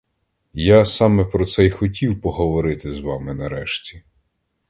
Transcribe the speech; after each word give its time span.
Я 0.53 0.85
саме 0.85 1.25
про 1.25 1.45
це 1.45 1.65
й 1.65 1.69
хотів 1.69 2.21
поговорити 2.21 2.93
з 2.93 2.99
вами 2.99 3.33
нарешті. 3.33 4.03